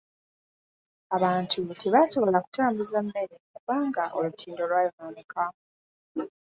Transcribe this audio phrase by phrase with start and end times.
[1.15, 5.43] Abantu tebaasobola kutambuza mmere kubanga olutindo lwayonooneka.